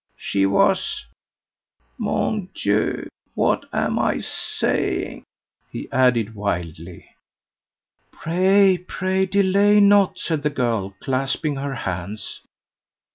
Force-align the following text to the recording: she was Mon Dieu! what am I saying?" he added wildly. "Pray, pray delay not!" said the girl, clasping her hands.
she 0.17 0.47
was 0.47 1.05
Mon 1.99 2.49
Dieu! 2.55 3.07
what 3.35 3.65
am 3.71 3.99
I 3.99 4.17
saying?" 4.19 5.23
he 5.71 5.87
added 5.91 6.33
wildly. 6.33 7.05
"Pray, 8.11 8.79
pray 8.79 9.27
delay 9.27 9.79
not!" 9.79 10.17
said 10.17 10.41
the 10.41 10.49
girl, 10.49 10.95
clasping 11.03 11.57
her 11.57 11.75
hands. 11.75 12.41